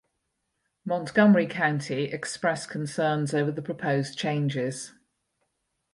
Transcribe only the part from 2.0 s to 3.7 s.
expressed concerns over the